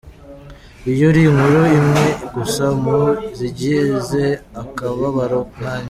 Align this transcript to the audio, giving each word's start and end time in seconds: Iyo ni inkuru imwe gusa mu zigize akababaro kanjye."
Iyo 0.91 1.07
ni 1.15 1.21
inkuru 1.27 1.59
imwe 1.79 2.03
gusa 2.35 2.65
mu 2.83 2.99
zigize 3.37 4.25
akababaro 4.61 5.39
kanjye." 5.59 5.79